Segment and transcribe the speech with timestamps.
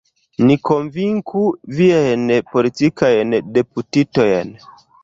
[0.45, 1.43] Ni konvinku
[1.81, 4.57] viajn politikajn deputitojn!